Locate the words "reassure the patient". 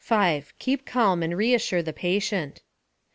1.37-2.63